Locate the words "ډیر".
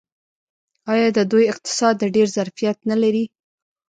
2.15-2.27